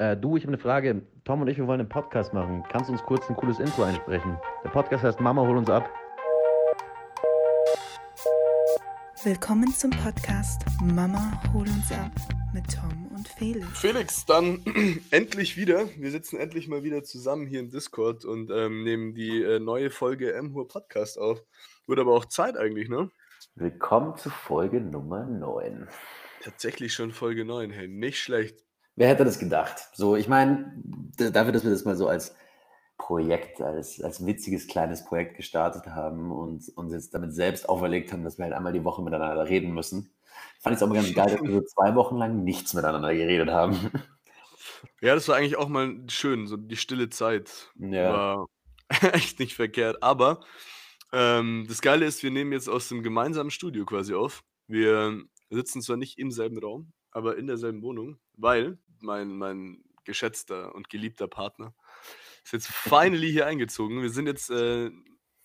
[0.00, 1.02] Äh, du, ich habe eine Frage.
[1.24, 2.64] Tom und ich, wir wollen einen Podcast machen.
[2.70, 4.38] Kannst du uns kurz ein cooles Intro einsprechen?
[4.64, 5.90] Der Podcast heißt Mama, hol uns ab.
[9.22, 12.12] Willkommen zum Podcast Mama, hol uns ab
[12.54, 13.66] mit Tom und Felix.
[13.78, 14.64] Felix, dann
[15.10, 15.86] endlich wieder.
[15.98, 19.90] Wir sitzen endlich mal wieder zusammen hier im Discord und ähm, nehmen die äh, neue
[19.90, 21.42] Folge M-Hur Podcast auf.
[21.86, 23.10] Wird aber auch Zeit eigentlich, ne?
[23.54, 25.88] Willkommen zu Folge Nummer 9.
[26.42, 28.64] Tatsächlich schon Folge 9, hey, nicht schlecht.
[29.00, 29.88] Wer hätte das gedacht?
[29.94, 30.74] So, ich meine,
[31.16, 32.36] dafür, dass wir das mal so als
[32.98, 38.24] Projekt, als, als witziges kleines Projekt gestartet haben und uns jetzt damit selbst auferlegt haben,
[38.24, 40.12] dass wir halt einmal die Woche miteinander reden müssen,
[40.58, 43.14] fand ich es auch mal ganz geil, dass wir so zwei Wochen lang nichts miteinander
[43.14, 43.90] geredet haben.
[45.00, 47.70] Ja, das war eigentlich auch mal schön, so die stille Zeit.
[47.78, 48.12] Ja.
[48.12, 48.46] War
[49.12, 50.02] echt nicht verkehrt.
[50.02, 50.40] Aber
[51.12, 54.42] ähm, das Geile ist, wir nehmen jetzt aus dem gemeinsamen Studio quasi auf.
[54.68, 60.74] Wir sitzen zwar nicht im selben Raum, aber in derselben Wohnung, weil mein, mein geschätzter
[60.74, 61.74] und geliebter Partner
[62.44, 64.02] ist jetzt finally hier eingezogen.
[64.02, 64.90] Wir sind jetzt, äh,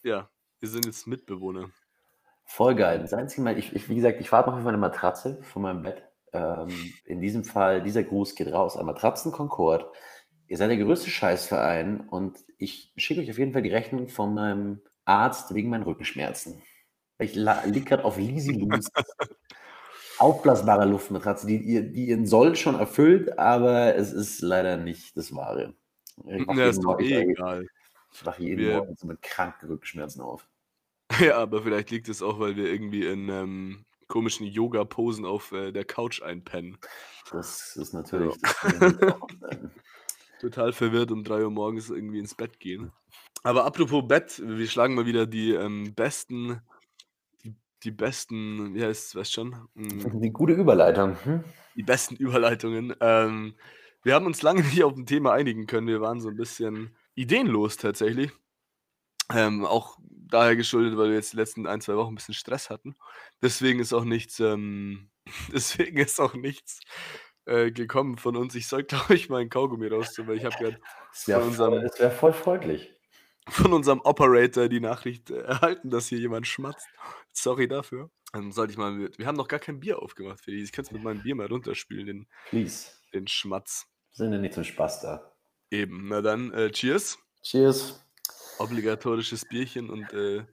[0.03, 1.69] ja, wir sind jetzt Mitbewohner.
[2.45, 2.99] Voll geil.
[2.99, 5.81] Das einzige Mal, ich, ich, wie gesagt, ich warte noch auf meine Matratze von meinem
[5.81, 6.03] Bett.
[6.31, 9.85] Ähm, in diesem Fall, dieser Gruß geht raus an Matratzen Concord.
[10.47, 14.33] Ihr seid der größte Scheißverein und ich schicke euch auf jeden Fall die Rechnung von
[14.35, 16.61] meinem Arzt wegen meinen Rückenschmerzen.
[17.17, 18.89] Ich liege gerade auf Leasy Loose.
[20.19, 25.33] aufblasbare Luftmatratze, die, ihr- die ihren Soll schon erfüllt, aber es ist leider nicht das
[25.35, 25.73] Wahre.
[26.25, 27.67] Ich wache Ja, ist jeden, doch Morgen- eh egal.
[28.13, 30.47] ich wache jeden Wir- Morgen mit kranken Rückenschmerzen auf.
[31.19, 35.71] Ja, aber vielleicht liegt es auch, weil wir irgendwie in ähm, komischen Yoga-Posen auf äh,
[35.71, 36.77] der Couch einpennen.
[37.31, 38.35] Das ist natürlich.
[38.41, 38.95] Das.
[40.41, 42.91] Total verwirrt um 3 Uhr morgens irgendwie ins Bett gehen.
[43.43, 46.59] Aber apropos Bett, wir schlagen mal wieder die ähm, besten,
[47.85, 49.67] die, besten, wie heißt es, weißt schon?
[49.75, 51.15] Mm, Die gute Überleitung.
[51.23, 51.43] Hm?
[51.77, 52.95] die besten Überleitungen.
[53.01, 53.55] Ähm,
[54.03, 55.87] wir haben uns lange nicht auf ein Thema einigen können.
[55.87, 58.31] Wir waren so ein bisschen ideenlos tatsächlich.
[59.33, 62.69] Ähm, auch daher geschuldet, weil wir jetzt die letzten ein, zwei Wochen ein bisschen Stress
[62.69, 62.95] hatten.
[63.41, 65.09] Deswegen ist auch nichts, ähm,
[65.53, 66.79] deswegen ist auch nichts
[67.45, 68.55] äh, gekommen von uns.
[68.55, 70.79] Ich sollte, glaube ich, mal ein Kaugummi rausziehen, weil ich habe gerade
[71.11, 72.94] Das wäre Von unserem- voll, das wär voll freundlich.
[73.47, 76.87] Von unserem Operator die Nachricht äh, erhalten, dass hier jemand schmatzt.
[77.31, 78.09] Sorry dafür.
[78.33, 80.65] Dann sollte ich mal mit, wir haben noch gar kein Bier aufgemacht, Felix.
[80.65, 82.91] Ich könnte mit meinem Bier mal runterspielen, den, Please.
[83.13, 83.87] den Schmatz.
[84.11, 85.31] Wir sind ja nicht zum Spaß da.
[85.71, 86.07] Eben.
[86.09, 87.17] Na dann, äh, cheers.
[87.43, 88.05] Cheers.
[88.57, 90.45] Obligatorisches Bierchen und äh,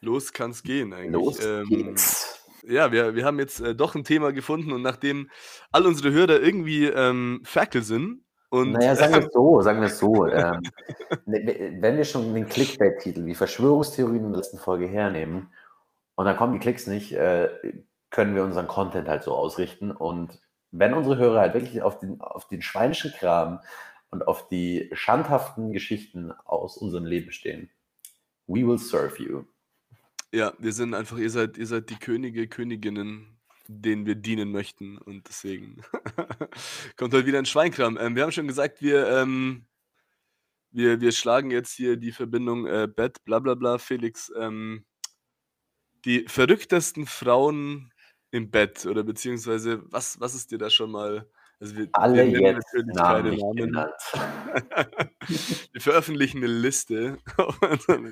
[0.00, 1.12] los kann's gehen eigentlich.
[1.12, 2.38] Los ähm, geht's.
[2.64, 5.30] Ja, wir, wir haben jetzt äh, doch ein Thema gefunden und nachdem
[5.72, 8.21] all unsere Hörer irgendwie ähm, Ferkel sind
[8.52, 10.26] und Naja, sagen wir es so, sagen wir es so.
[10.26, 10.60] Ähm,
[11.24, 15.48] ne- wenn wir schon den Clickbait-Titel wie Verschwörungstheorien in der letzten Folge hernehmen
[16.16, 17.48] und dann kommen die Klicks nicht, äh,
[18.10, 19.90] können wir unseren Content halt so ausrichten.
[19.90, 20.38] Und
[20.70, 23.60] wenn unsere Hörer halt wirklich auf den, auf den schweinischen Kram
[24.10, 27.70] und auf die schandhaften Geschichten aus unserem Leben stehen,
[28.46, 29.44] we will serve you.
[30.30, 33.38] Ja, wir sind einfach, ihr seid, ihr seid die Könige, Königinnen,
[33.80, 34.98] denen wir dienen möchten.
[34.98, 35.82] Und deswegen
[36.96, 37.98] kommt heute wieder ein Schweinkram.
[38.00, 39.66] Ähm, wir haben schon gesagt, wir, ähm,
[40.70, 44.32] wir, wir schlagen jetzt hier die Verbindung äh, Bett, bla bla bla, Felix.
[44.36, 44.84] Ähm,
[46.04, 47.92] die verrücktesten Frauen
[48.30, 51.28] im Bett oder beziehungsweise was, was ist dir da schon mal?
[51.60, 53.92] Also wir, Alle wir jetzt natürlich Namen keine Namen.
[55.72, 57.18] Wir veröffentlichen eine Liste.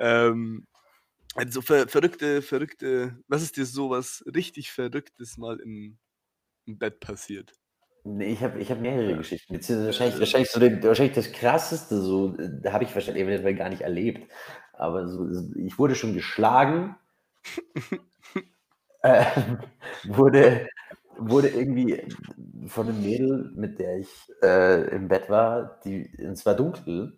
[0.00, 0.66] ähm,
[1.34, 5.98] also ver verrückte, verrückte, was ist dir sowas richtig Verrücktes mal im,
[6.66, 7.52] im Bett passiert?
[8.06, 9.54] Nee, ich habe ich hab mehrere Geschichten.
[9.54, 13.54] Beziehungsweise wahrscheinlich, wahrscheinlich, so den, wahrscheinlich das krasseste, so, äh, da habe ich wahrscheinlich eventuell
[13.54, 14.30] gar nicht erlebt.
[14.74, 16.96] Aber so, ich wurde schon geschlagen,
[19.02, 19.24] äh,
[20.04, 20.68] wurde,
[21.16, 22.06] wurde irgendwie
[22.66, 24.08] von einem Mädel, mit der ich
[24.42, 27.16] äh, im Bett war, die, es war dunkel.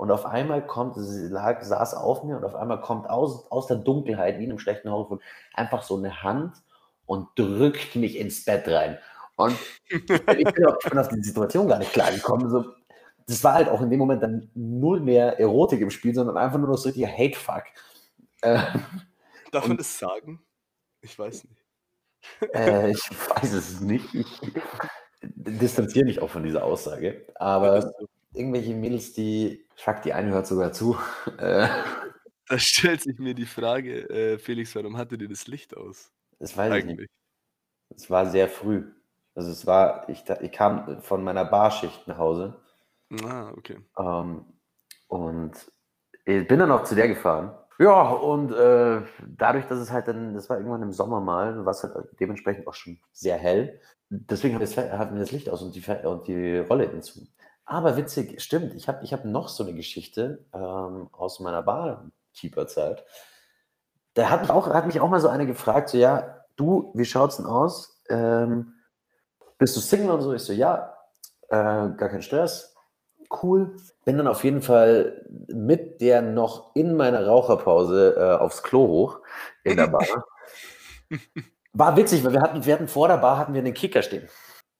[0.00, 3.66] Und auf einmal kommt, sie lag, saß auf mir und auf einmal kommt aus, aus
[3.66, 5.20] der Dunkelheit, wie in einem schlechten Horrorfilm,
[5.52, 6.54] einfach so eine Hand
[7.04, 8.96] und drückt mich ins Bett rein.
[9.36, 9.54] Und
[9.90, 12.48] ich bin, auf, ich bin auf die Situation gar nicht klargekommen.
[12.48, 12.64] So,
[13.26, 16.56] das war halt auch in dem Moment dann null mehr Erotik im Spiel, sondern einfach
[16.58, 17.64] nur noch so richtiger Hate-Fuck.
[18.40, 18.58] Äh,
[19.52, 20.40] Darf man das sagen?
[21.02, 21.62] Ich weiß nicht.
[22.54, 24.14] äh, ich weiß es nicht.
[24.14, 24.40] Ich
[25.20, 27.26] distanziere mich auch von dieser Aussage.
[27.34, 27.92] Aber
[28.32, 30.96] irgendwelche Mädels, die, fuck, die eine hört sogar zu.
[31.38, 31.68] Äh,
[32.48, 36.12] Da stellt sich mir die Frage, äh, Felix, warum hatte dir das Licht aus?
[36.38, 37.00] das weiß ich nicht.
[37.00, 37.10] Eigentlich.
[37.90, 38.84] Es war sehr früh.
[39.34, 42.60] Also es war, ich, ich kam von meiner Barschicht nach Hause.
[43.24, 43.78] Ah, okay.
[43.98, 44.44] Ähm,
[45.08, 45.52] und
[46.24, 47.56] ich bin dann auch zu der gefahren.
[47.78, 51.72] Ja, und äh, dadurch, dass es halt dann, das war irgendwann im Sommer mal, war
[51.72, 53.80] es halt dementsprechend auch schon sehr hell.
[54.10, 57.26] Deswegen hatten wir das Licht aus und die, und die Rolle hinzu.
[57.70, 63.04] Aber witzig, stimmt, ich habe ich hab noch so eine Geschichte ähm, aus meiner Barkeeper-Zeit.
[64.14, 67.04] Da hat mich, auch, hat mich auch mal so eine gefragt, so, ja, du, wie
[67.04, 68.02] schaut's denn aus?
[68.08, 68.74] Ähm,
[69.56, 70.32] bist du Single und so?
[70.32, 70.96] Ich so, ja,
[71.48, 72.74] äh, gar kein Stress,
[73.40, 73.76] cool.
[74.04, 79.20] Bin dann auf jeden Fall mit der noch in meiner Raucherpause äh, aufs Klo hoch
[79.62, 80.24] in der Bar.
[81.72, 84.28] War witzig, weil wir hatten, wir hatten vor der Bar hatten wir einen Kicker stehen.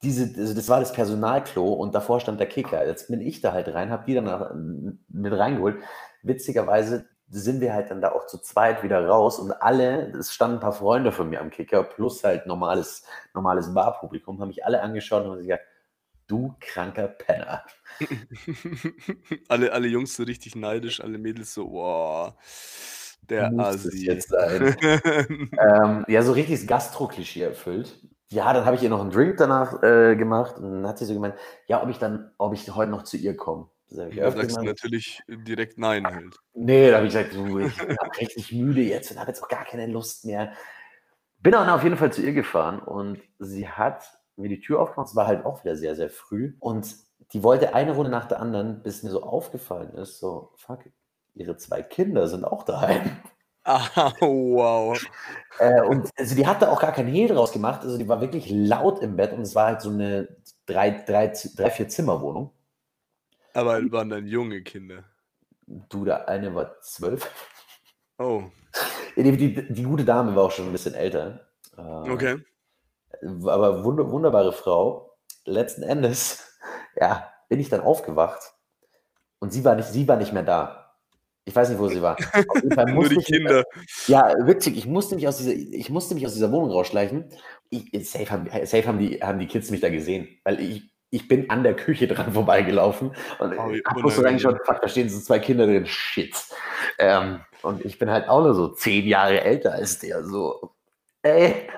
[0.02, 2.86] Diese, also das war das Personalklo und davor stand der Kicker.
[2.86, 5.82] Jetzt bin ich da halt rein, habe die dann mit reingeholt.
[6.22, 10.56] Witzigerweise sind wir halt dann da auch zu zweit wieder raus und alle, es standen
[10.56, 13.04] ein paar Freunde von mir am Kicker, plus halt normales,
[13.34, 15.64] normales Barpublikum, haben mich alle angeschaut und haben gesagt,
[16.26, 17.64] du kranker Penner.
[19.48, 22.34] alle, alle Jungs so richtig neidisch, alle Mädels so, wow,
[23.28, 24.06] der Asi.
[24.06, 24.76] Jetzt sein.
[24.82, 27.96] ähm, ja, so richtig das Gastro-Klischee erfüllt.
[28.32, 31.04] Ja, dann habe ich ihr noch einen Drink danach äh, gemacht und dann hat sie
[31.04, 31.34] so gemeint,
[31.66, 33.68] ja, ob ich dann, ob ich heute noch zu ihr komme.
[33.88, 36.36] Da sagst du natürlich direkt Nein halt.
[36.54, 39.48] Nee, da habe ich gesagt, du, ich bin richtig müde jetzt und habe jetzt auch
[39.48, 40.52] gar keine Lust mehr.
[41.40, 44.04] Bin dann auf jeden Fall zu ihr gefahren und sie hat
[44.36, 45.08] mir die Tür aufgemacht.
[45.08, 46.54] Es war halt auch wieder sehr, sehr früh.
[46.60, 46.94] Und
[47.32, 50.80] die wollte eine Runde nach der anderen, bis mir so aufgefallen ist, so, fuck,
[51.34, 53.16] ihre zwei Kinder sind auch daheim.
[53.64, 54.98] Ah, wow.
[55.58, 57.82] Äh, und also die hatte auch gar kein Hehl draus gemacht.
[57.82, 60.28] Also die war wirklich laut im Bett und es war halt so eine
[60.66, 62.52] drei, drei, drei vier Zimmerwohnung.
[63.54, 65.04] Aber waren dann junge Kinder.
[65.66, 67.30] Du, der eine war zwölf.
[68.18, 68.44] Oh.
[69.16, 71.48] Die, die, die, gute Dame war auch schon ein bisschen älter.
[71.76, 72.44] Äh, okay.
[73.44, 75.16] Aber wunder, wunderbare Frau.
[75.44, 76.58] Letzten Endes,
[76.96, 78.54] ja, bin ich dann aufgewacht
[79.40, 80.79] und sie war nicht, sie war nicht mehr da.
[81.50, 82.16] Ich weiß nicht, wo sie war.
[82.94, 83.64] Nur die Kinder.
[84.06, 84.78] ja, witzig.
[84.78, 87.24] Ich musste mich aus dieser, ich musste mich aus dieser Wohnung rausschleichen.
[87.70, 91.26] Ich, safe haben, safe haben, die, haben die Kids mich da gesehen, weil ich, ich
[91.26, 95.08] bin an der Küche dran vorbeigelaufen und oh, ich wusste eigentlich schon, fuck, da stehen
[95.08, 96.36] so zwei Kinder drin, shit.
[97.00, 100.70] Ähm, und ich bin halt auch nur so zehn Jahre älter als der, so,
[101.22, 101.68] ey.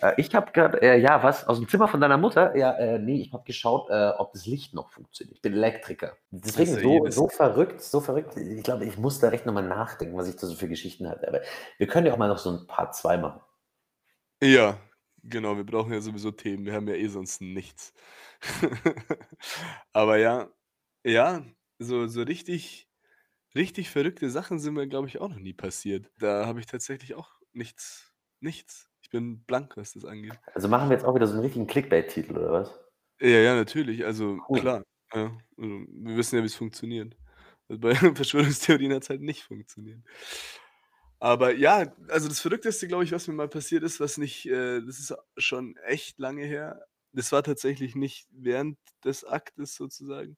[0.00, 2.56] Äh, ich habe gerade, äh, ja, was, aus dem Zimmer von deiner Mutter?
[2.56, 5.36] Ja, äh, nee, ich habe geschaut, äh, ob das Licht noch funktioniert.
[5.36, 6.16] Ich bin Elektriker.
[6.30, 8.36] Deswegen so, so verrückt, so verrückt.
[8.36, 11.28] Ich glaube, ich muss da recht nochmal nachdenken, was ich da so für Geschichten hatte.
[11.28, 11.40] Aber
[11.78, 13.40] wir können ja auch mal noch so ein Part 2 machen.
[14.42, 14.78] Ja,
[15.22, 16.66] genau, wir brauchen ja sowieso Themen.
[16.66, 17.94] Wir haben ja eh sonst nichts.
[19.92, 20.48] Aber ja,
[21.04, 21.44] ja,
[21.78, 22.88] so, so richtig,
[23.54, 26.10] richtig verrückte Sachen sind mir, glaube ich, auch noch nie passiert.
[26.18, 28.90] Da habe ich tatsächlich auch nichts, nichts.
[29.14, 30.36] Ich bin blank, was das angeht.
[30.54, 32.80] Also machen wir jetzt auch wieder so einen richtigen Clickbait-Titel, oder was?
[33.20, 34.04] Ja, ja, natürlich.
[34.04, 34.58] Also cool.
[34.58, 34.82] klar.
[35.14, 37.16] Ja, also, wir wissen ja, wie es funktioniert.
[37.68, 40.00] Also bei Verschwörungstheorien hat es halt nicht funktioniert.
[41.20, 44.80] Aber ja, also das Verrückteste, glaube ich, was mir mal passiert ist, was nicht, äh,
[44.80, 50.36] das ist schon echt lange her, das war tatsächlich nicht während des Aktes sozusagen,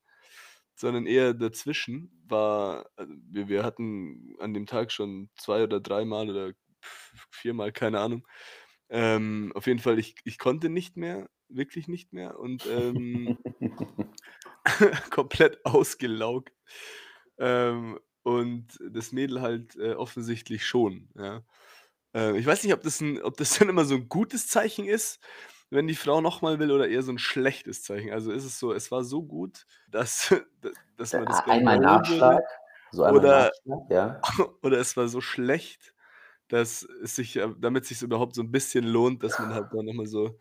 [0.75, 2.12] sondern eher dazwischen.
[2.28, 6.52] War, also wir, wir hatten an dem Tag schon zwei oder dreimal oder
[7.31, 8.26] viermal, keine Ahnung.
[8.88, 13.38] Ähm, auf jeden Fall, ich, ich konnte nicht mehr, wirklich nicht mehr und ähm,
[15.10, 16.52] komplett ausgelaugt.
[17.38, 21.08] Ähm, und das Mädel halt äh, offensichtlich schon.
[21.14, 21.44] Ja.
[22.14, 24.86] Äh, ich weiß nicht, ob das, ein, ob das dann immer so ein gutes Zeichen
[24.86, 25.20] ist
[25.70, 28.12] wenn die Frau nochmal will oder eher so ein schlechtes Zeichen?
[28.12, 30.34] Also ist es so, es war so gut, dass,
[30.96, 32.44] dass man das Einmal Nachschlag,
[32.92, 34.20] so einmal oder, Nachschlag, ja.
[34.62, 35.94] oder es war so schlecht,
[36.48, 39.68] dass es sich, äh, damit es sich überhaupt so ein bisschen lohnt, dass man halt
[39.72, 40.38] dann nochmal so,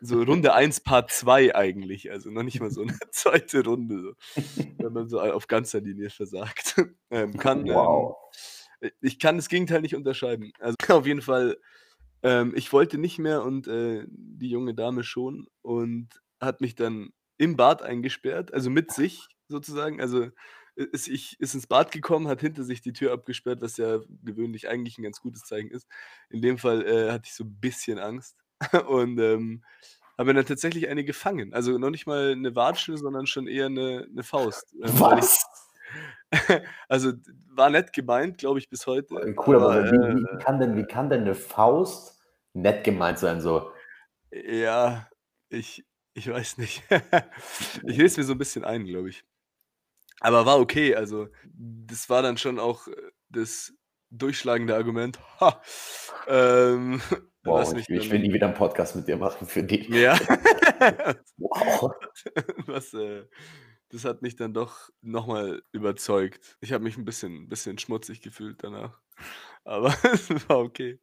[0.00, 4.64] so Runde 1, Part 2 eigentlich, also noch nicht mal so eine zweite Runde, so,
[4.78, 6.76] wenn man so auf ganzer Linie versagt
[7.10, 7.66] ähm, kann.
[7.66, 8.16] Wow.
[8.80, 10.52] Ähm, ich kann das Gegenteil nicht unterscheiden.
[10.60, 11.58] Also auf jeden Fall
[12.22, 16.08] ähm, ich wollte nicht mehr und äh, die junge Dame schon und
[16.40, 20.00] hat mich dann im Bad eingesperrt, also mit sich sozusagen.
[20.00, 20.28] Also
[20.78, 24.68] ist, ich, ist ins Bad gekommen, hat hinter sich die Tür abgesperrt, was ja gewöhnlich
[24.68, 25.88] eigentlich ein ganz gutes Zeichen ist.
[26.30, 28.36] In dem Fall äh, hatte ich so ein bisschen Angst
[28.88, 29.64] und ähm,
[30.16, 31.52] habe dann tatsächlich eine gefangen.
[31.52, 34.74] Also noch nicht mal eine Watsche, sondern schon eher eine, eine Faust.
[34.74, 35.44] Ähm, was?
[36.88, 37.12] also
[37.50, 39.14] war nett gemeint, glaube ich, bis heute.
[39.46, 42.20] Cool, aber, aber wie, wie, äh, kann denn, wie kann denn eine Faust
[42.52, 43.40] nett gemeint sein?
[43.40, 43.70] So?
[44.30, 45.08] Ja,
[45.48, 46.82] ich, ich weiß nicht.
[47.84, 49.24] ich lese mir so ein bisschen ein, glaube ich.
[50.20, 50.94] Aber war okay.
[50.94, 52.94] Also, das war dann schon auch äh,
[53.28, 53.72] das
[54.10, 55.18] durchschlagende Argument.
[55.40, 55.60] Ha,
[56.26, 57.00] ähm,
[57.44, 59.90] wow, ich, ich, will nie wieder einen Podcast mit dir machen für die.
[59.92, 60.18] Ja.
[61.36, 61.92] wow.
[62.66, 63.24] Was, äh,
[63.90, 66.58] das hat mich dann doch nochmal überzeugt.
[66.60, 69.00] Ich habe mich ein bisschen, bisschen schmutzig gefühlt danach.
[69.64, 71.00] Aber es war okay.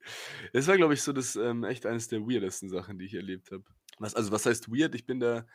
[0.54, 3.52] Es war, glaube ich, so das ähm, echt eines der weirdesten Sachen, die ich erlebt
[3.52, 3.64] habe.
[4.00, 4.94] Was, also, was heißt weird?
[4.96, 5.46] Ich bin da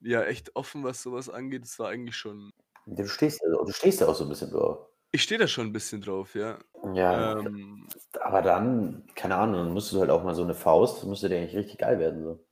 [0.00, 1.64] ja echt offen, was sowas angeht.
[1.64, 2.52] Es war eigentlich schon.
[2.86, 4.86] Du stehst, du stehst ja auch so ein bisschen drauf.
[5.10, 6.58] Ich stehe da schon ein bisschen drauf, ja.
[6.94, 7.88] Ja, Ähm,
[8.20, 11.38] aber dann, keine Ahnung, dann musst du halt auch mal so eine Faust, müsste dir
[11.38, 12.22] eigentlich richtig geil werden.
[12.22, 12.44] So.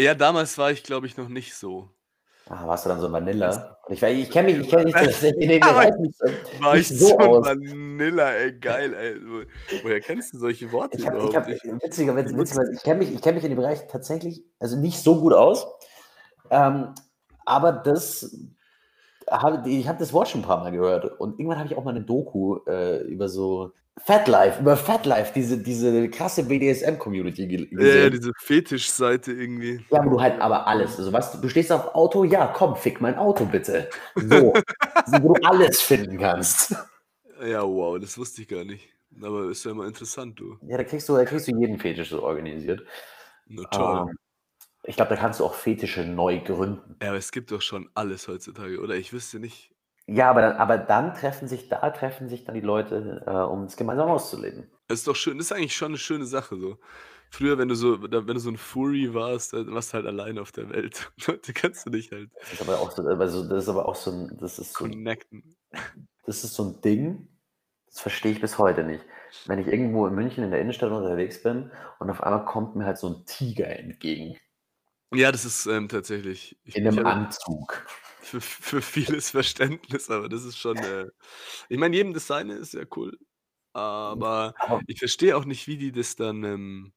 [0.00, 1.90] ja, damals war ich, glaube ich, noch nicht so.
[2.48, 3.76] Ah, warst du dann so Vanilla?
[3.88, 6.26] Ich, weiß- ich kenne mich, ich kenne mich in dem Bereich nicht, so-
[6.60, 7.46] War ich so so aus.
[7.46, 9.16] Vanilla, ey, geil, ey.
[9.20, 11.48] Wo- Woher kennst du solche Worte Ich ich überhaupt?
[11.48, 14.76] Ich, witziger, witz- witzigerweise, ich kenne mich, ich kenne mich in dem Bereich tatsächlich, also
[14.76, 15.66] nicht so gut aus.
[16.50, 16.94] Ähm,
[17.44, 18.36] aber das,
[19.30, 21.20] habe, ich habe das Wort schon ein paar Mal gehört.
[21.20, 25.06] Und irgendwann habe ich auch mal eine Doku äh, über so Fat Life, über Fat
[25.06, 28.12] Life, diese, diese krasse BDSM-Community ge ja, gesehen.
[28.12, 29.84] diese Fetischseite irgendwie.
[29.90, 30.98] Ja, aber du halt aber alles.
[30.98, 33.88] Also was, du stehst auf Auto, ja, komm, fick mein Auto bitte.
[34.14, 34.52] So,
[35.06, 36.76] so wo du alles finden kannst.
[37.42, 38.86] Ja, wow, das wusste ich gar nicht.
[39.22, 40.58] Aber ist ja immer interessant, du.
[40.66, 42.82] Ja, da kriegst du, da kriegst du jeden Fetisch so organisiert.
[43.46, 44.08] Na toll.
[44.10, 44.16] Ähm,
[44.86, 46.96] ich glaube, da kannst du auch Fetische neu gründen.
[47.02, 48.94] Ja, aber es gibt doch schon alles heutzutage, oder?
[48.94, 49.72] Ich wüsste nicht.
[50.06, 53.64] Ja, aber dann, aber dann treffen sich, da treffen sich dann die Leute, äh, um
[53.64, 54.70] es gemeinsam auszuleben.
[54.86, 56.78] Das ist doch schön, das ist eigentlich schon eine schöne Sache so.
[57.30, 60.38] Früher, wenn du so, wenn du so ein Furry warst, dann warst du halt allein
[60.38, 61.10] auf der Welt.
[61.26, 63.96] Leute kannst du nicht halt Das ist aber auch so, also das ist aber auch
[63.96, 65.56] so ein, das ist so, connecten.
[66.24, 67.26] das ist so ein Ding,
[67.86, 69.04] das verstehe ich bis heute nicht.
[69.46, 72.84] Wenn ich irgendwo in München in der Innenstadt unterwegs bin und auf einmal kommt mir
[72.84, 74.38] halt so ein Tiger entgegen
[75.14, 76.58] Ja, das ist ähm, tatsächlich.
[76.64, 77.86] Ich, in ich einem habe Anzug.
[78.20, 80.76] für, für vieles Verständnis, aber das ist schon.
[80.76, 81.06] Äh,
[81.68, 83.16] ich meine, jedem das seine ist ja cool.
[83.72, 86.92] Aber Aber ich verstehe auch nicht, wie die das dann, ähm,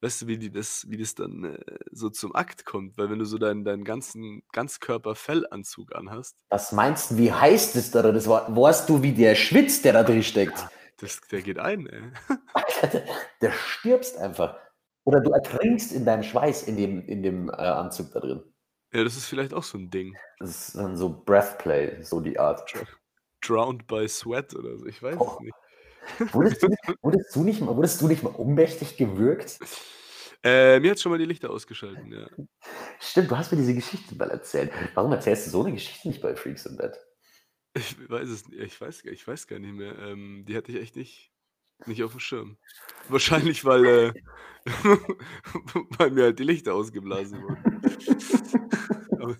[0.00, 2.98] weißt du, wie die das, wie das dann äh, so zum Akt kommt.
[2.98, 7.92] Weil wenn du so deinen, deinen ganzen Ganzkörper-Fellanzug anhast, was meinst du, wie heißt es
[7.92, 8.02] da?
[8.02, 10.66] Das war, weißt du, wie der schwitzt, der da drin steckt?
[10.98, 12.02] das, der geht ein, ey.
[13.40, 14.56] Der stirbst einfach.
[15.08, 18.42] Oder du ertrinkst in deinem Schweiß in dem, in dem äh, Anzug da drin.
[18.92, 20.14] Ja, das ist vielleicht auch so ein Ding.
[20.38, 22.70] Das ist dann so Breathplay, so die Art.
[23.40, 25.32] Drowned by Sweat oder so, ich weiß Oh.
[25.36, 25.54] es nicht.
[26.34, 26.68] Wurdest du,
[27.00, 29.58] wurdest, du nicht mal, wurdest du nicht mal ohnmächtig gewürgt?
[30.44, 32.26] Äh, mir hat schon mal die Lichter ausgeschalten, ja.
[33.00, 34.70] Stimmt, du hast mir diese Geschichte mal erzählt.
[34.92, 36.98] Warum erzählst du so eine Geschichte nicht bei Freaks im Bett?
[37.74, 39.98] Ich weiß es nicht, ich weiß, gar- ich weiß gar nicht mehr.
[40.00, 41.32] Ähm, die hatte ich echt nicht,
[41.86, 42.56] nicht auf dem Schirm.
[43.08, 44.12] Wahrscheinlich, weil, äh,
[45.98, 47.82] weil mir halt die Lichter ausgeblasen wurden.
[49.20, 49.36] aber,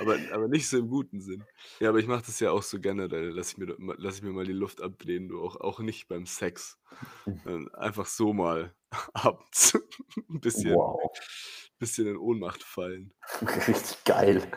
[0.00, 1.44] aber, aber nicht so im guten Sinn.
[1.80, 3.30] Ja, aber ich mache das ja auch so generell.
[3.30, 6.26] Lass ich mir, lass ich mir mal die Luft abdrehen, du auch, auch nicht beim
[6.26, 6.78] Sex.
[7.26, 8.74] Äh, Einfach so mal
[9.12, 9.78] abends
[10.28, 11.00] ein bisschen, Wow,
[11.78, 13.12] bisschen in Ohnmacht fallen.
[13.42, 14.50] richtig geil.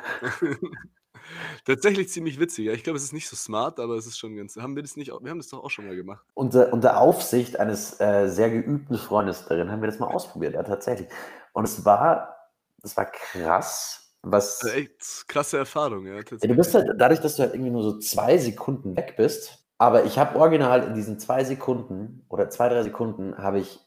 [1.65, 2.65] Tatsächlich ziemlich witzig.
[2.65, 2.73] Ja.
[2.73, 4.55] Ich glaube, es ist nicht so smart, aber es ist schon ganz.
[4.57, 5.11] Haben wir das nicht?
[5.11, 6.25] Wir haben das doch auch schon mal gemacht.
[6.33, 10.63] Unter, unter Aufsicht eines äh, sehr geübten Freundes darin haben wir das mal ausprobiert, ja,
[10.63, 11.07] tatsächlich.
[11.53, 12.49] Und es war,
[12.83, 14.61] es war krass, was.
[14.61, 16.13] Also echt krasse Erfahrung, ja.
[16.13, 16.57] Ja, du Tatsächlich.
[16.57, 20.19] bist halt, dadurch, dass du halt irgendwie nur so zwei Sekunden weg bist, aber ich
[20.19, 23.79] habe original in diesen zwei Sekunden oder zwei, drei Sekunden habe ich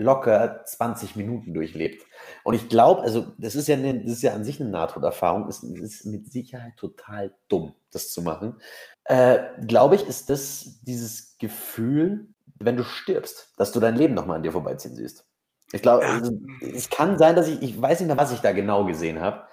[0.00, 2.04] locker 20 Minuten durchlebt.
[2.44, 5.48] Und ich glaube, also das ist ja, eine, das ist ja an sich eine Nahtoderfahrung,
[5.48, 8.56] ist, ist mit Sicherheit total dumm, das zu machen.
[9.04, 12.28] Äh, glaube ich, ist das dieses Gefühl,
[12.58, 15.24] wenn du stirbst, dass du dein Leben nochmal an dir vorbeiziehen siehst.
[15.72, 18.52] Ich glaube, also, es kann sein, dass ich, ich weiß nicht mehr, was ich da
[18.52, 19.44] genau gesehen habe,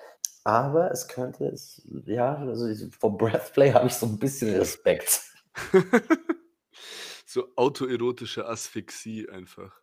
[0.43, 5.21] aber es könnte, es, ja, also ich- vor Breathplay habe ich so ein bisschen Respekt.
[7.25, 9.81] so autoerotische Asphyxie einfach.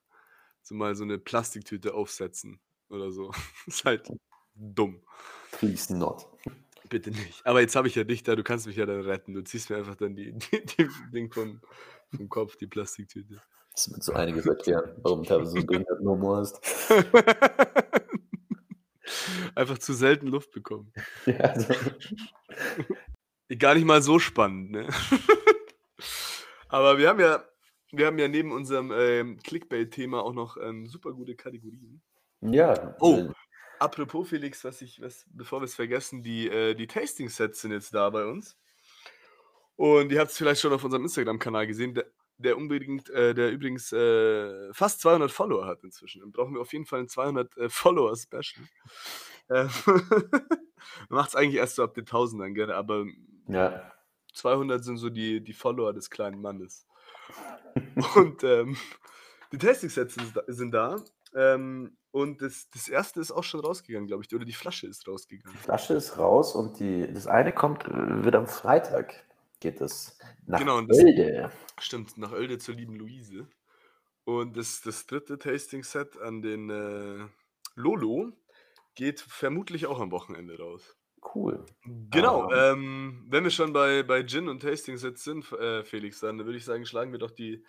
[0.64, 3.30] So mal so eine Plastiktüte aufsetzen oder so.
[3.66, 4.08] ist halt
[4.54, 5.02] dumm.
[5.52, 6.26] Please not.
[6.88, 7.44] Bitte nicht.
[7.46, 9.34] Aber jetzt habe ich ja dich da, du kannst mich ja dann retten.
[9.34, 11.60] Du ziehst mir einfach dann die, die, die Ding vom,
[12.14, 13.40] vom Kopf, die Plastiktüte.
[13.72, 16.60] Das wird so einiges erklären, warum du so einen behinderten Humor hast.
[19.54, 20.92] einfach zu selten Luft bekommen.
[21.26, 21.74] Ja, also,
[23.58, 24.88] Gar nicht mal so spannend, ne?
[26.68, 27.44] Aber wir haben ja,
[27.96, 32.00] wir haben ja neben unserem ähm, Clickbait-Thema auch noch ähm, super gute Kategorien.
[32.40, 32.96] ja.
[33.00, 33.30] Oh.
[33.80, 37.92] Apropos Felix, was ich, was, bevor wir es vergessen, die, äh, die Tasting-Sets sind jetzt
[37.92, 38.56] da bei uns.
[39.76, 42.06] Und ihr habt es vielleicht schon auf unserem Instagram-Kanal gesehen, der,
[42.38, 46.20] der unbedingt, äh, der übrigens äh, fast 200 Follower hat inzwischen.
[46.20, 48.66] Dann brauchen wir auf jeden Fall ein 200 äh, Follower-Special.
[49.50, 49.66] Äh,
[51.10, 52.72] Macht es eigentlich erst so ab den 1000ern, gell?
[52.72, 53.04] aber
[53.46, 53.92] ja.
[54.32, 56.86] 200 sind so die, die Follower des kleinen Mannes.
[58.14, 58.76] Und ähm,
[59.52, 60.96] die Tasting-Sets sind da- sind da.
[61.34, 64.32] Ähm, Und das, das erste ist auch schon rausgegangen, glaube ich.
[64.34, 65.52] Oder die Flasche ist rausgegangen.
[65.58, 69.24] Die Flasche ist raus und die, das eine kommt, wird am Freitag,
[69.58, 70.16] geht es
[70.46, 71.50] nach Genau, und das- Oelde.
[71.80, 73.48] Stimmt, nach Oelde zur lieben Luise.
[74.24, 77.26] Und das, das dritte Tasting-Set an den äh,
[77.74, 78.30] Lolo
[78.94, 80.96] geht vermutlich auch am Wochenende raus.
[81.34, 81.64] Cool.
[82.10, 82.72] Genau, Ah.
[82.72, 86.64] ähm, wenn wir schon bei, bei Gin und Tasting-Sets sind, äh, Felix, dann würde ich
[86.64, 87.64] sagen, schlagen wir doch die,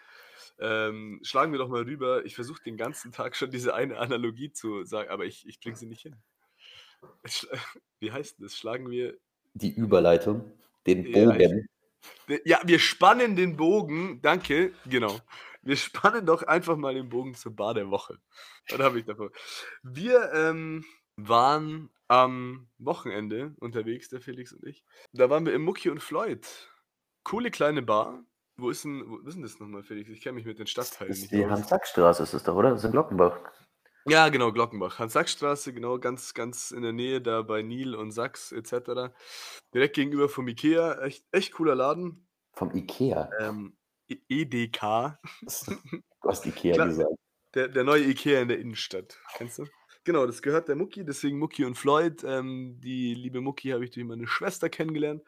[0.59, 2.25] ähm, schlagen wir doch mal rüber.
[2.25, 5.75] Ich versuche den ganzen Tag schon diese eine Analogie zu sagen, aber ich, ich bringe
[5.75, 6.15] sie nicht hin.
[8.00, 8.55] Wie heißt das?
[8.57, 9.17] Schlagen wir
[9.53, 10.51] Die Überleitung,
[10.85, 11.67] den Ja, Bogen.
[12.43, 14.21] Ja, wir spannen den Bogen.
[14.21, 15.19] Danke, genau.
[15.63, 18.19] Wir spannen doch einfach mal den Bogen zur Bar der Woche.
[18.69, 19.31] Was habe ich davor?
[19.81, 20.85] Wir ähm,
[21.15, 24.83] waren am Wochenende unterwegs, der Felix und ich.
[25.13, 26.47] Da waren wir im Mucki und Floyd.
[27.24, 28.24] Coole kleine Bar.
[28.57, 30.09] Wo ist denn, wo ist denn das nochmal, Felix?
[30.09, 31.51] Ich kenne mich mit den Stadtteilen ist nicht die aus.
[31.51, 32.69] Hans-Sack-Straße, ist es doch, oder?
[32.69, 33.38] Das ist in Glockenbach.
[34.07, 35.00] Ja, genau, Glockenbach.
[35.00, 39.12] Hans-Sachs-Straße, genau, ganz, ganz in der Nähe, da bei Nil und Sachs etc.
[39.74, 41.01] Direkt gegenüber vom Ikea.
[41.01, 42.27] Echt, echt cooler Laden.
[42.53, 43.29] Vom Ikea.
[43.39, 43.75] Ähm,
[44.07, 45.17] E- EDK.
[46.21, 46.88] Du hast Ikea Klar.
[46.88, 47.09] gesagt.
[47.55, 49.19] Der, der neue Ikea in der Innenstadt.
[49.33, 49.65] Kennst du?
[50.05, 52.24] Genau, das gehört der Mucki, deswegen Mucki und Floyd.
[52.24, 55.24] Ähm, die liebe Mucki habe ich durch meine Schwester kennengelernt.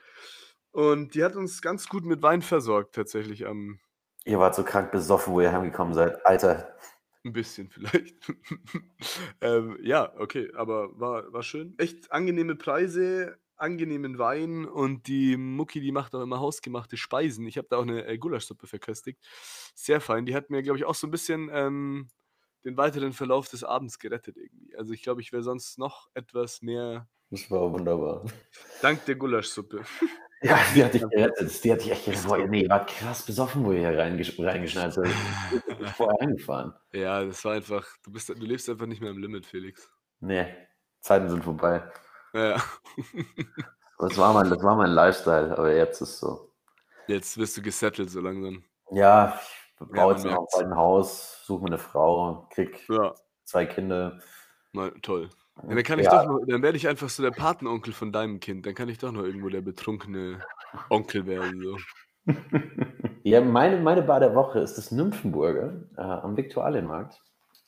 [0.71, 3.79] Und die hat uns ganz gut mit Wein versorgt, tatsächlich am
[4.25, 6.25] Ihr wart so krank besoffen, wo ihr heimgekommen seid.
[6.25, 6.75] Alter,
[7.23, 8.15] ein bisschen vielleicht.
[9.41, 11.75] ähm, ja, okay, aber war, war schön.
[11.77, 17.47] Echt angenehme Preise, angenehmen Wein und die Mucki, die macht auch immer hausgemachte Speisen.
[17.47, 19.19] Ich habe da auch eine äh, Gulaschsuppe verköstigt.
[19.75, 20.25] Sehr fein.
[20.25, 22.09] Die hat mir, glaube ich, auch so ein bisschen ähm,
[22.65, 24.75] den weiteren Verlauf des Abends gerettet irgendwie.
[24.75, 28.23] Also ich glaube, ich wäre sonst noch etwas mehr das war wunderbar.
[28.81, 29.83] dank der Gulaschsuppe.
[30.43, 31.63] Ja, die hat dich gerettet.
[31.63, 32.51] Die hat dich echt gerettet.
[32.51, 35.07] Nee, wart krass besoffen, wo ihr hier reingesch reingeschnallt seid.
[35.67, 36.75] Ich bin vorher eingefahren.
[36.93, 39.89] Ja, das war einfach, du bist, du lebst einfach nicht mehr im Limit, Felix.
[40.19, 40.45] Nee,
[40.99, 41.91] Zeiten sind vorbei.
[42.33, 42.63] Ja, ja.
[43.97, 46.53] Das war mein, das war mein Lifestyle, aber jetzt ist so.
[47.07, 48.63] Jetzt wirst du gesettelt so langsam.
[48.91, 49.39] Ja,
[49.85, 50.55] baue jetzt noch merkt's.
[50.57, 54.19] bald ein Haus, suche mir eine Frau, krieg Ja, zwei Kinder.
[54.73, 55.29] mal toll.
[55.63, 56.23] Ja, dann kann ich Ja.
[56.23, 58.65] doch noch, dann werde ich einfach so der Patenonkel von deinem Kind.
[58.65, 60.39] Dann kann ich doch noch irgendwo der betrunkene
[60.89, 61.61] Onkel werden.
[61.61, 61.77] So.
[63.23, 67.21] Ja, meine, meine Bar der Woche ist das Nymphenburger äh, am Viktualienmarkt.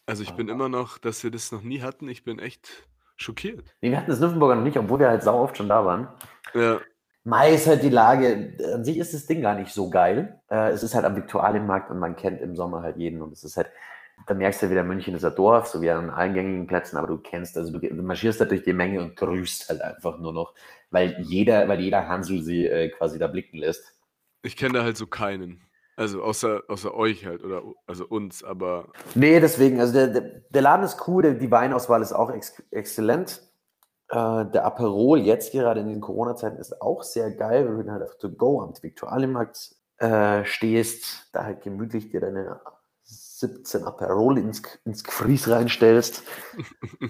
[0.05, 2.07] Also ich bin immer noch, dass wir das noch nie hatten.
[2.07, 3.75] Ich bin echt schockiert.
[3.81, 6.07] Nee, wir hatten das Nymphenburger noch nicht, obwohl wir halt sau oft schon da waren.
[6.53, 6.79] Ja,
[7.29, 10.39] Mai ist halt die Lage, an sich ist das Ding gar nicht so geil.
[10.49, 13.43] Äh, es ist halt am Viktualienmarkt und man kennt im Sommer halt jeden und es
[13.43, 13.69] ist halt,
[14.27, 17.07] da merkst du wieder, München ist ein Dorf, so wie an allen gängigen Plätzen, aber
[17.07, 20.53] du kennst, also du, marschierst da durch die Menge und grüßt halt einfach nur noch,
[20.89, 23.93] weil jeder, weil jeder Hansel sie äh, quasi da blicken lässt.
[24.41, 25.61] ich kenne da halt so keinen.
[25.95, 30.61] Also außer, außer euch halt oder also uns, aber Nee, deswegen, also der, der, der
[30.61, 33.41] Laden ist cool, der, die Weinauswahl ist auch ex exzellent.
[34.09, 38.03] Äh, der Aperol jetzt gerade in den Corona-Zeiten ist auch sehr geil, wenn du halt
[38.03, 42.59] auf To Go am Viktualienmarkt äh, stehst, da halt gemütlich dir deine
[43.03, 46.23] 17 Aperol ins, ins Gefries reinstellst,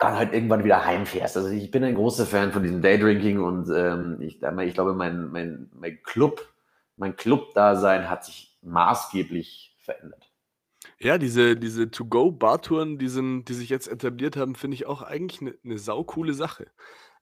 [0.00, 1.36] dann halt irgendwann wieder heimfährst.
[1.36, 5.30] Also ich bin ein großer Fan von diesem Daydrinking und ähm, ich, ich glaube, mein,
[5.30, 6.40] mein, mein Club,
[6.96, 10.25] mein Club-Dasein hat sich maßgeblich verändert.
[10.98, 15.40] Ja, diese, diese To-Go-Bartouren, die, sind- die sich jetzt etabliert haben, finde ich auch eigentlich
[15.40, 16.66] eine ne saukoole Sache.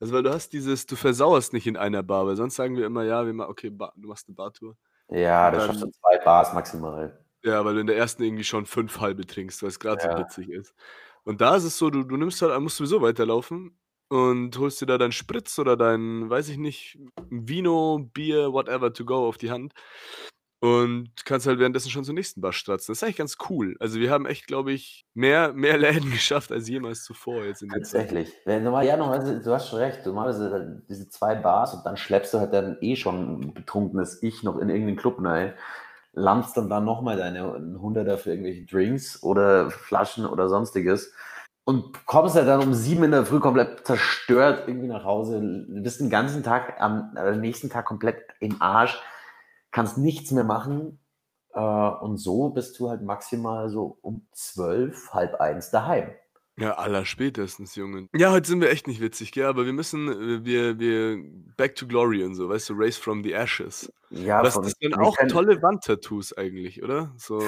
[0.01, 2.87] Also weil du hast dieses, du versauerst nicht in einer Bar, weil sonst sagen wir
[2.87, 4.77] immer, ja, wir ma okay, Bar, du machst eine Bartour.
[5.09, 7.19] Ja, das Dann- schaffst du zwei Bars maximal.
[7.45, 10.13] Ja, weil du in der ersten irgendwie schon fünf halbe trinkst, weil es gerade Ja.
[10.17, 10.75] so witzig ist.
[11.25, 14.87] Und da ist es so, du, du nimmst halt, musst sowieso weiterlaufen und holst dir
[14.87, 16.99] da deinen Spritz oder dein, weiß ich nicht,
[17.31, 19.73] Vino, Bier, whatever to go auf die Hand
[20.65, 22.91] und kannst halt währenddessen schon zur nächsten Bar stratzen.
[22.91, 23.77] Das ist eigentlich ganz cool.
[23.81, 27.69] Also wir haben echt, glaube ich, mehr, mehr Läden geschafft als jemals zuvor jetzt in
[27.69, 28.09] der Zeit.
[28.09, 28.33] Tatsächlich.
[28.47, 30.07] Wenn, normal, ja, du hast schon recht.
[30.07, 34.43] Normalerweise halt diese zwei Bars und dann schleppst du halt dann eh schon betrunkenes Ich
[34.43, 35.53] noch in irgendeinen Club rein,
[36.15, 41.13] landst dann da nochmal deine Hunderter für irgendwelche Drinks oder Flaschen oder sonstiges
[41.65, 46.01] und kommst halt dann um sieben in der Früh komplett zerstört irgendwie nach Hause, bist
[46.01, 48.99] den ganzen Tag am äh, nächsten Tag komplett im Arsch,
[49.75, 51.01] kannst nichts mehr machen
[51.53, 56.13] äh, und so bist du halt maximal so um zwölf, halb eins daheim.
[56.57, 58.09] Ja, aller spätestens, Junge.
[58.15, 59.47] Ja, heute sind wir echt nicht witzig, gell?
[59.47, 61.19] Aber wir müssen, äh, wir, wir,
[61.57, 63.93] back to glory und so, weißt du, Race from the Ashes.
[64.11, 67.13] Ja, Was das sind auch tolle Wandtattoos eigentlich, oder?
[67.17, 67.43] So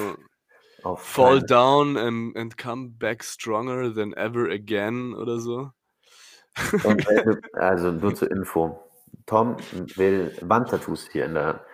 [0.97, 5.71] Fall down and, and come back stronger than ever again oder so.
[6.83, 8.83] Und welche, also nur zur Info.
[9.25, 9.55] Tom
[9.95, 11.65] will Wandtattoos hier in der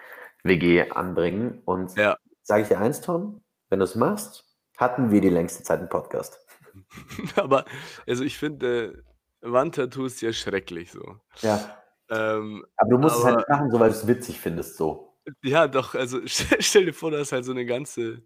[0.43, 1.61] WG anbringen.
[1.65, 2.17] Und Ja.
[2.41, 4.45] sage ich dir eins, Tom, wenn du es machst,
[4.77, 6.39] hatten wir die längste Zeit einen Podcast.
[7.35, 7.65] Aber
[8.07, 9.03] also ich finde
[9.41, 11.19] äh, Wandtattoos ja schrecklich so.
[11.41, 11.77] Ja.
[12.09, 15.17] Ähm, Aber du musst es halt aber machen, so weil du es witzig findest, so.
[15.43, 18.23] ja, doch, also stell, dir vor, da ist halt so eine ganze,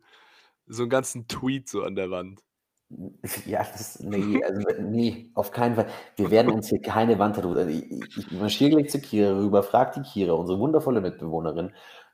[0.65, 2.41] so einen ganzen Tweet so an der Wand.
[3.45, 5.87] Ja, das ne, also ne, auf keinen Fall.
[6.15, 9.99] Wir werden uns hier keine Wandtattoos also ich ich marschiere gleich zu Kira rüber, frage
[9.99, 11.73] die Kira, unsere wundervolle Mitbewohnerin,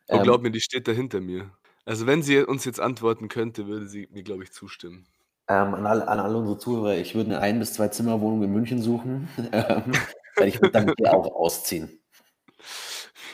[0.09, 1.51] Oh, ähm glaub mir, die steht da hinter mir.
[1.85, 5.07] Also, wenn sie uns jetzt antworten könnte, würde sie mir, glaube ich, zustimmen.
[5.49, 8.81] ähm, an alle an alle unsere Zuhörer, ich würde 'ne Ein bis Zwei-Zimmer-Wohnung in München
[8.81, 11.99] suchen, ähm, weil ich würde dann ihr auch ausziehen.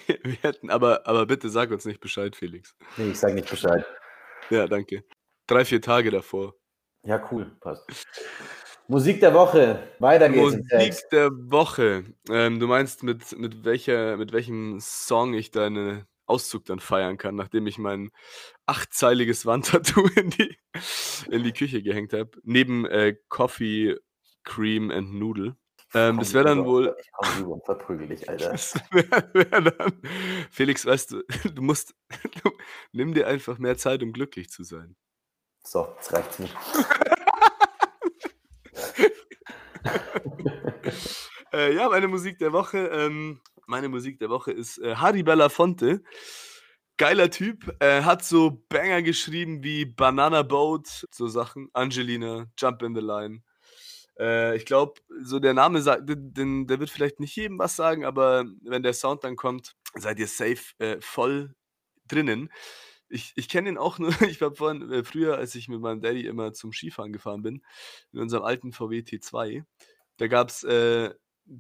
[0.07, 2.75] Wir wir hätten aber aber bitte sag uns nicht Bescheid, Felix.
[2.97, 3.85] Ne, ich sage nicht Bescheid.
[4.49, 5.03] Ja, danke.
[5.47, 6.55] 3, 4 Tage davor.
[7.03, 7.89] Ja, cool, passt.
[8.87, 9.93] Musik der Woche.
[9.99, 12.05] Weiter geht's Musik der Woche.
[12.29, 17.35] Ähm, du meinst, mit mit welcher mit welchem Song ich deine Auszug dann feiern kann,
[17.35, 18.11] nachdem ich mein
[18.65, 20.57] achtzeiliges Wandtattoo in die
[21.29, 23.97] in die Küche gehängt habe, neben, äh, Coffee,
[24.43, 25.55] Cream and Noodle.
[25.93, 28.51] Ähm, das wäre dann wohl ich komme rüber und verprügel dich, Alter.
[28.51, 30.01] das wäre wäre dann
[30.51, 31.95] Felix, weißt du, du musst
[32.43, 32.51] du
[32.91, 34.95] nimm dir einfach mehr Zeit, um glücklich zu sein.
[35.63, 36.49] So, jetzt reicht's mir.
[41.53, 46.01] Äh, ja, meine Musik der Woche, ähm meine Musik der Woche ist, äh, Harry Belafonte.
[46.97, 52.95] Geiler Typ, äh, hat so Banger geschrieben wie „Banana Boat“, so Sachen, „Angelina“, „Jump in
[52.95, 53.43] the Line“.
[54.19, 58.45] Äh, ich glaube, so der Name sagt der wird vielleicht nicht jedem was sagen, aber
[58.63, 61.55] wenn der Sound dann kommt, seid ihr safe, äh, voll
[62.07, 62.51] drinnen.
[63.09, 66.01] Ich ich kenne ihn auch nur ich habe vorhin äh, früher, als ich mit meinem
[66.01, 67.63] Daddy immer zum Skifahren gefahren bin,
[68.13, 69.63] in unserem alten VW T2,
[70.17, 71.11] da gab's, äh,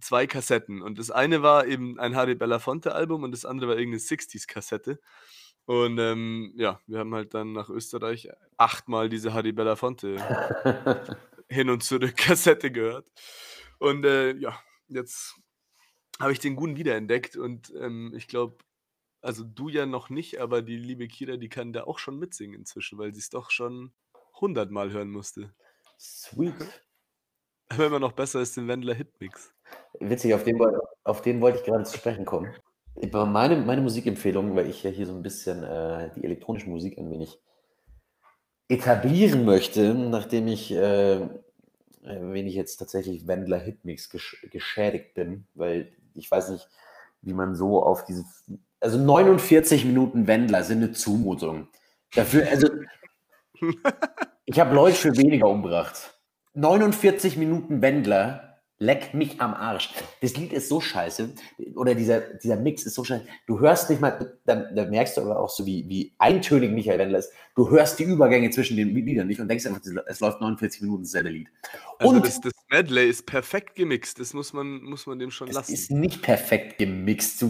[0.01, 3.77] 2 Kassetten und das eine war eben ein Harry Belafonte Album und das andere war
[3.77, 4.99] irgend 'ne 60s Kassette.
[5.65, 10.17] Und, ähm, ja, wir haben halt dann nach Österreich achtmal diese Harry Belafonte
[11.49, 13.07] Hin und Zurück Kassette gehört.
[13.79, 15.35] Und, äh, ja, jetzt
[16.19, 18.57] habe ich den Guten wiederentdeckt und, ähm, ich glaube
[19.21, 22.59] also du ja noch nicht, aber die liebe Kira, die kann da auch schon mitsingen
[22.59, 23.93] inzwischen, weil sie's doch schon
[24.39, 25.53] hundertmal hören musste.
[25.99, 26.55] Sweet.
[27.69, 29.53] Aber immer noch besser als den Wendler Hitmix.
[29.99, 30.59] Witzig, auf den
[31.03, 32.53] auf den wollte ich gerade zu sprechen kommen.
[33.13, 37.09] Meine meine Musikempfehlung, weil ich ja hier so 'n bisschen, äh, die elektronische Musik ein
[37.11, 37.39] wenig
[38.71, 41.27] etablieren möchte, nachdem ich, äh, äh,
[42.03, 46.67] wenig jetzt tatsächlich Wendler Hitmix gesch geschädigt bin, weil ich weiß nicht,
[47.23, 48.25] wie man so auf diese
[48.81, 51.67] also 49 Minuten Wendler sind 'ne Zumutung.
[52.15, 52.67] Dafür also
[54.45, 56.19] ich habe Leute für weniger umgebracht.
[56.55, 58.48] 49 Minuten Wendler,
[58.79, 59.91] leck mich am Arsch.
[60.21, 61.35] Das Lied ist so scheiße
[61.75, 63.25] oder dieser dieser Mix ist so scheiße.
[63.45, 66.97] Du hörst nicht mal da da merkst du aber auch so, wie wie eintönig Michael
[66.99, 67.31] Wendler ist.
[67.55, 71.03] Du hörst die Übergänge zwischen den Liedern nicht und denkst einfach, es läuft 49 Minuten
[71.03, 71.49] dasselbe Lied.
[71.97, 74.19] Also Und das das Medley ist perfekt gemixt.
[74.19, 75.73] Das muss man muss man dem schon es lassen.
[75.73, 77.43] ist nicht perfekt gemixt.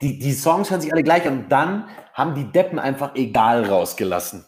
[0.00, 4.44] Die die Songs hören sich alle gleich und dann haben die Deppen einfach „Egal“ rausgelassen.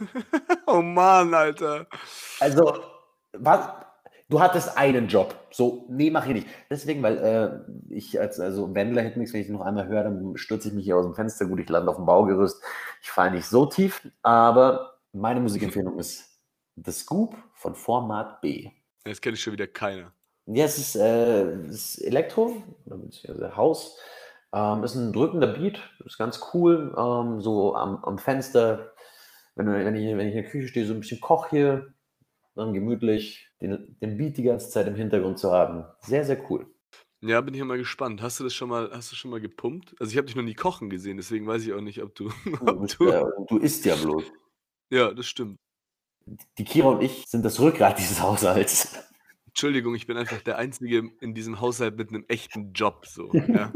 [0.66, 1.86] Oh Mann, Alter.
[2.40, 2.78] Also,
[3.32, 3.60] was
[4.30, 5.34] du hattest einen Job.
[5.50, 6.46] So, ne, mache ich nicht.
[6.70, 10.68] Deswegen, weil, äh, ich als also Wendler Hitmix, wenn ich noch einmal höre, dann stürze
[10.68, 11.46] ich mich hier aus'm Fenster.
[11.46, 12.62] Gut, ich lande auf'm Baugerüst.
[13.02, 16.40] Ich falle nicht so tief, aber meine Musikempfehlung ist
[16.76, 18.70] „The Scoop“ von Format B.
[19.06, 20.14] Das kennt schon wieder keiner.
[20.48, 23.96] Ja, es ist, äh es ist Elektro beziehungsweise House.
[24.52, 28.92] Ähm, ist 'n drückender Beat, ist ganz cool, ähm, so am am Fenster,
[29.56, 31.93] wenn wenn ich wenn ich in der Küche stehe, so 'n bisschen koche hier,
[32.54, 35.84] dann gemütlich den den Beat die ganze Zeit im Hintergrund zu haben.
[36.00, 36.66] Sehr, sehr cool.
[37.20, 38.20] Ja, bin ich ja mal gespannt.
[38.20, 39.94] Hast du das schon mal hast du schon mal gepumpt?
[39.98, 42.30] Also, ich habe dich noch nie kochen gesehen, deswegen weiß ich auch nicht, ob du
[42.44, 44.24] Du ob du ja du isst ja bloß.
[44.90, 45.58] Ja, das stimmt.
[46.58, 48.98] Die Kira und ich sind das Rückgrat dieses Haushalts.
[49.46, 53.72] Entschuldigung, ich bin einfach der Einzige in diesem Haushalt mit 'nem echten Job so, ja.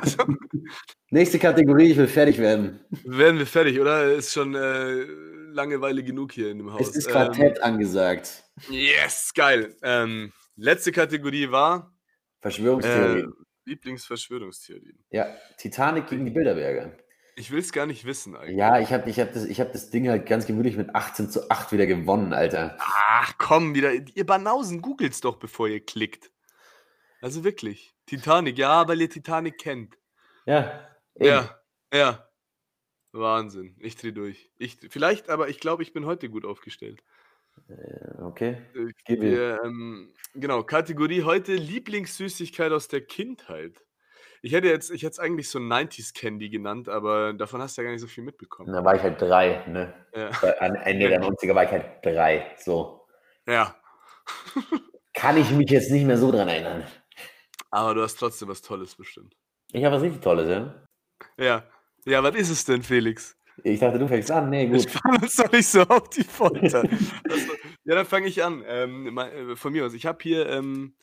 [0.00, 0.24] Also
[1.10, 2.80] Nächste Kategorie, ich will fertig werden.
[3.04, 4.12] Werden wir fertig, oder?
[4.12, 5.06] Ist schon, äh,
[5.56, 6.96] Langeweile genug hier in dem Es Haus.
[6.96, 8.44] ist Ähm Quartett angesagt.
[8.68, 9.74] Yes, geil.
[9.82, 11.92] Ähm, letzte Kategorie war
[12.38, 13.32] äh, Verschwörungstheorien.
[13.64, 15.04] Lieblingsverschwörungstheorien.
[15.10, 15.26] Ja,
[15.58, 16.92] Titanic gegen die Bilderberger.
[17.38, 18.56] Ich will's gar nicht wissen eigentlich.
[18.56, 21.72] Ja, ich habe ich habe das ich habe das Ding halt ganz gemütlich mit 18:8
[21.72, 22.76] wieder gewonnen, Alter.
[22.78, 26.30] Ach komm, wieder ihr Banausen, googelt's doch, bevor ihr klickt.
[27.20, 27.94] Also wirklich.
[28.06, 29.98] Titanic, ja, weil ihr Titanic kennt.
[30.46, 31.26] Ja, eben.
[31.26, 31.58] Ja,
[31.92, 32.25] ja.
[33.18, 33.76] Wahnsinn.
[33.80, 34.50] Ich drehe durch.
[34.58, 37.02] Ich vielleicht, aber ich glaube, ich bin heute gut aufgestellt.
[37.68, 38.58] Äh, okay.
[39.04, 43.82] Gib wir, ähm, genau, Kategorie heute Lieblingssüßigkeit aus der Kindheit.
[44.42, 47.82] Ich hätte jetzt ich hätte es eigentlich so 90s Candy genannt, aber davon hast du
[47.82, 48.72] ja gar nicht so viel mitbekommen.
[48.72, 49.94] Da war ich halt 3, ne?
[50.14, 50.28] Ja.
[50.60, 53.06] An Ende der 90er war ich halt 3, so.
[53.46, 53.74] Ja.
[55.14, 56.84] Kann ich mich jetzt nicht mehr so dran erinnern.
[57.70, 59.34] Aber du hast trotzdem was Tolles bestimmt.
[59.72, 60.86] Ich habe was richtig Tolles, ja?
[61.38, 61.64] Ja.
[62.06, 63.36] Ja, was ist es denn, Felix?
[63.64, 64.50] Ich dachte, du fängst an.
[64.50, 64.88] Nee, gut.
[64.88, 66.82] spannen uns doch nicht so auf die Folter.
[67.28, 67.52] Also,
[67.84, 68.64] ja, dann fange ich an.
[68.66, 69.94] Ähm, äh, von mir aus.
[69.94, 70.94] Ich habe hier, ähm,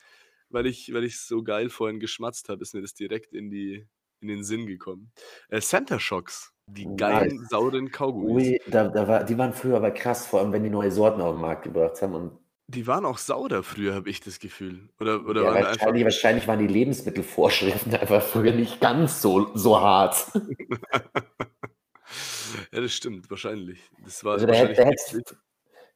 [0.50, 3.88] weil ich weil ich so geil vorhin geschmatzt habe, ist mir das direkt in, die,
[4.22, 5.12] in den Sinn gekommen.
[5.50, 6.54] Äh, Center Shocks.
[6.68, 7.50] Die geilen, Nice.
[7.50, 8.48] sauren Kaugummis.
[8.48, 11.22] Ui, da, da war, die waren früher aber krass, vor allem wenn die neue Sorten
[11.22, 12.14] auf den Markt gebracht haben.
[12.14, 14.90] Und Die waren auch sauer früher, habe ich das Gefühl.
[15.00, 19.80] Oder, oder ja, waren wahrscheinlich, wahrscheinlich waren die Lebensmittelvorschriften einfach früher nicht ganz so, so
[19.80, 20.32] hart.
[22.72, 23.80] Ja, das stimmt, wahrscheinlich.
[24.04, 24.78] Das war Also da, wahrscheinlich.
[24.78, 25.36] da hättest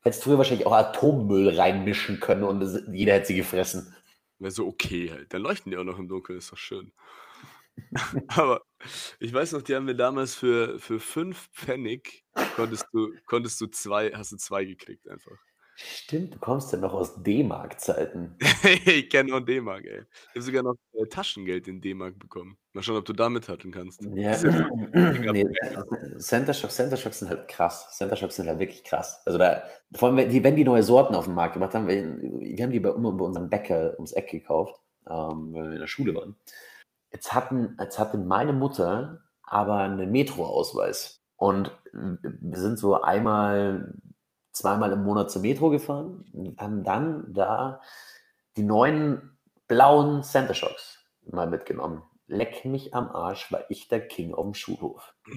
[0.01, 3.95] hättest früher wahrscheinlich auch Atommüll reinmischen können und es, jeder hätte sie gefressen.
[4.39, 5.33] Wäre so okay halt.
[5.33, 6.91] Dann leuchten die auch noch im Dunkeln, ist doch schön.
[8.29, 8.61] Aber
[9.19, 12.23] ich weiß noch, die haben wir damals für, für fünf Pfennig
[12.55, 15.37] konntest du, konntest du zwei, hast du zwei gekriegt einfach.
[15.79, 18.35] Stimmt, du kommst ja noch aus D-Mark-Zeiten.
[18.85, 20.01] ich kenne auch D-Mark, ey.
[20.01, 22.57] Ich habe sogar noch äh, Taschengeld in D-Mark bekommen.
[22.73, 24.01] Mal schauen, ob du da mithalten kannst.
[24.15, 24.67] Ja, Das ja
[25.31, 25.45] nee,
[26.17, 27.95] Center Shocks, Center Shocks sind halt krass.
[27.95, 29.21] Center Shocks sind halt wirklich krass.
[29.25, 29.61] Also da,
[29.93, 32.63] vor allem, wenn die, wenn die neue Sorten auf den Markt gemacht haben, wir, wir
[32.63, 35.87] haben die bei, immer bei unserem Bäcker ums Eck gekauft, ähm, weil wir in der
[35.87, 36.35] Schule waren.
[37.11, 41.21] Jetzt, hatten, jetzt hatte meine Mutter aber einen Metro-Ausweis.
[41.35, 43.93] Und wir sind so einmal,
[44.57, 47.81] zweimal im Monat zur Metro gefahren und haben dann da
[48.55, 50.99] die neuen blauen Center Shocks
[51.31, 52.03] mal mitgenommen.
[52.29, 55.13] Leck mich am Arsch, war ich der King auf dem Schulhof.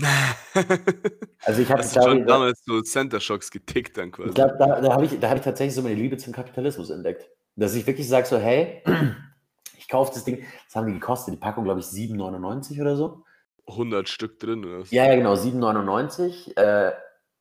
[1.42, 4.28] Also ich habe, Hast du schon glaube damals so Center Shocks getickt dann quasi?
[4.28, 6.90] ich, glaub, da, da habe ich, da hab ich tatsächlich so meine Liebe zum Kapitalismus
[6.90, 7.30] entdeckt.
[7.56, 8.83] Dass ich wirklich sage so, hey,
[9.78, 13.24] ich kaufe das Ding, das haben die gekostet, die Packung glaube ich 7,99 oder so.
[13.68, 14.85] 100 Stück drin oder?
[14.90, 16.56] Ja, ja, genau, 7,99.
[16.59, 16.92] Äh,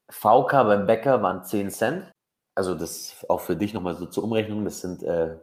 [0.10, 2.12] VK beim Bäcker waren 10 Cent.
[2.56, 5.38] Also das auch für dich nochmal so zur Umrechnung, das sind äh,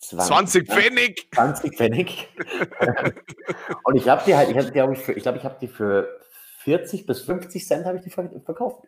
[0.00, 1.28] 20 Pfennig!
[1.34, 2.28] 20 Pfennig.
[3.84, 5.68] Und ich habe die halt, ich habe glaube ich, für, ich glaube, ich habe die
[5.68, 6.20] für
[6.58, 8.86] 40 bis 50 Cent habe ich die ver- verkauft.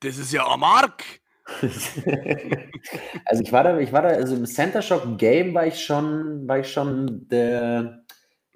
[0.00, 1.04] Das ist ja eine Mark!
[3.24, 6.46] also ich war da, ich war da, also im Center Shock Game war ich schon,
[6.46, 8.04] war ich schon der,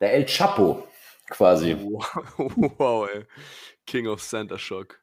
[0.00, 0.86] der El Chapo
[1.28, 1.76] quasi.
[1.76, 2.16] Wow,
[2.78, 3.24] wow, ey.
[3.86, 5.00] King of Center Shock.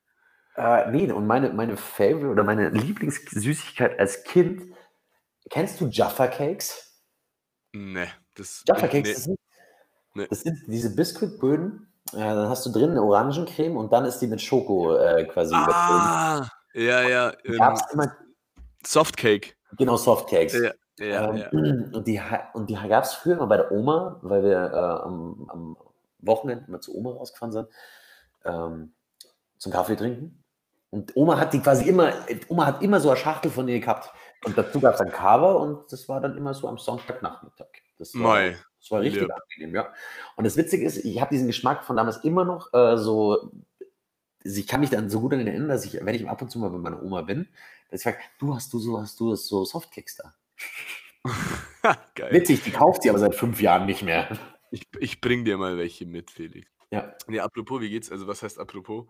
[0.55, 4.73] Äh, nee, und meine, meine Favorite oder meine Lieblingssüßigkeit als Kind,
[5.49, 7.01] kennst du Jaffa Cakes?
[7.73, 8.63] Nee, das.
[8.67, 9.13] Jaffa Cakes, nee.
[9.13, 9.39] das, sind,
[10.15, 10.27] Nee.
[10.29, 14.27] das sind diese Biskuitböden, äh, dann hast du drin eine Orangencreme und dann ist die
[14.27, 15.73] mit Schoko äh, quasi überzogen.
[15.99, 17.33] Ah, ja, ja.
[17.43, 18.15] Ich Ähm, immer,
[18.85, 19.55] Softcake.
[19.77, 20.53] genau, Softcakes.
[20.53, 21.49] Ja, ja, ähm, ja.
[21.93, 22.21] Und die,
[22.53, 25.77] und die gab es früher immer bei der Oma, weil wir äh, am, am
[26.19, 27.67] Wochenende immer zu Oma rausgefahren sind,
[28.45, 28.93] ähm,
[29.57, 30.42] zum Kaffee trinken.
[30.93, 32.13] Und Oma hat die quasi immer,
[32.49, 34.11] Oma hat immer so eine Schachtel von denen gehabt.
[34.45, 37.65] Und dazu gab es dann Kava und das war dann immer so am Sonntagnachmittag.
[37.97, 38.57] Das war, Mei.
[38.79, 39.35] das war richtig Ja.
[39.35, 39.91] angenehm, ja.
[40.35, 43.31] Und das Witzige ist, ich habe diesen Geschmack von damals immer noch äh, so.
[43.33, 43.51] also
[44.43, 46.51] Ich kann mich dann so gut an ihn erinnern, dass ich, wenn ich ab und
[46.51, 47.47] zu mal bei meiner Oma bin,
[47.89, 50.35] dass ich frage, du hast du so, hast du so Softcakes da?
[52.29, 54.37] Witzig, die kauft sie aber seit fünf Jahren nicht mehr.
[54.69, 56.67] Ich, ich bring dir mal welche mit, Felix.
[56.93, 57.11] Ja.
[57.27, 58.11] Nee, apropos, wie geht's?
[58.11, 59.05] Also, was heißt apropos?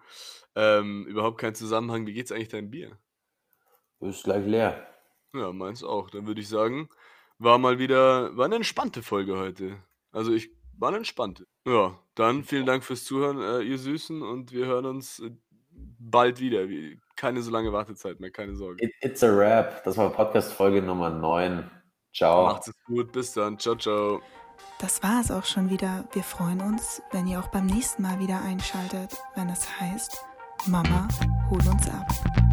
[0.55, 2.07] Ähm, überhaupt kein Zusammenhang.
[2.07, 2.97] Wie geht's eigentlich deinem Bier?
[3.99, 4.87] Ist gleich leer.
[5.33, 6.09] Ja, meins auch.
[6.09, 6.87] Dann würde ich sagen,
[7.39, 9.77] war mal wieder, war eine entspannte Folge heute.
[10.11, 11.45] Also, ich war eine entspannte.
[11.67, 15.31] Ja, dann vielen Dank fürs Zuhören, äh, ihr Süßen, und wir hören uns äh,
[15.71, 16.69] bald wieder.
[16.69, 18.83] Wie- Keine so lange Wartezeit mehr, keine Sorge.
[18.83, 19.83] It, it's a Rap.
[19.83, 21.69] Das war Podcast-Folge Nummer 9.
[22.13, 22.45] Ciao.
[22.45, 23.57] Macht's gut, bis dann.
[23.59, 24.21] Ciao, ciao.
[24.79, 26.03] Das war es auch schon wieder.
[26.11, 30.17] Wir freuen uns, wenn ihr auch beim nächsten Mal wieder einschaltet, wenn es heißt,
[30.65, 31.07] Mama,
[31.49, 32.52] hol uns ab.